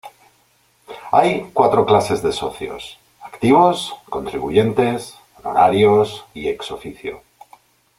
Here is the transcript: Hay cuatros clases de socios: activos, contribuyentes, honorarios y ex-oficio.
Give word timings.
Hay 1.11 1.51
cuatros 1.53 1.85
clases 1.85 2.23
de 2.23 2.31
socios: 2.31 2.97
activos, 3.21 3.93
contribuyentes, 4.09 5.13
honorarios 5.37 6.25
y 6.33 6.47
ex-oficio. 6.47 7.21